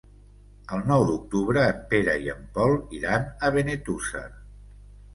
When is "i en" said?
2.25-2.43